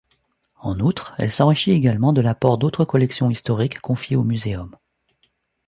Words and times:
En 0.61 0.79
outre, 0.79 1.13
elle 1.19 1.31
s’enrichit 1.31 1.73
également 1.73 2.11
de 2.11 2.21
l’apport 2.21 2.57
d’autres 2.57 2.85
collections 2.85 3.29
historiques 3.29 3.79
confiées 3.81 4.15
au 4.15 4.23
Muséum. 4.23 4.75